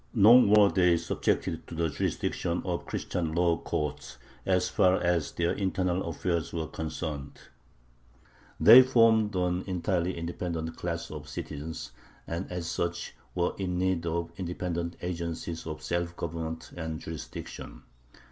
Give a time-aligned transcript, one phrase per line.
[0.15, 5.51] Nor were they subjected to the jurisdiction of Christian law courts as far as their
[5.51, 7.37] internal affairs were concerned.
[8.59, 11.91] They formed an entirely independent class of citizens,
[12.25, 17.83] and as such were in need of independent agencies of self government and jurisdiction.